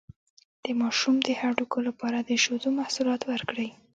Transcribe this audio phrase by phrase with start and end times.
[0.63, 3.69] د ماشوم د هډوکو لپاره د شیدو محصولات ورکړئ